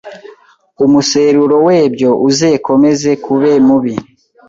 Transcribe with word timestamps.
umuseruro 0.85 1.55
webyo 1.67 2.09
uzekomeze 2.29 3.09
kube 3.25 3.51
mubi 3.67 3.95